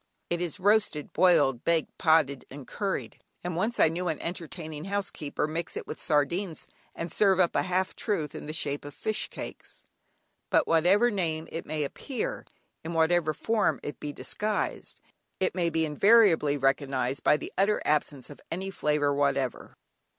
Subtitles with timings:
[0.31, 5.45] It is roasted, boiled, baked, potted, and curried, and once I knew an enterprising housekeeper
[5.45, 9.27] mix it with sardines and serve up a half truth in the shape of "fish
[9.27, 9.85] cakes."
[10.49, 12.47] But under whatever name it may appear,
[12.83, 15.01] in whatever form it be disguised,
[15.39, 19.75] it may be invariably recognised by the utter absence of any flavour whatever.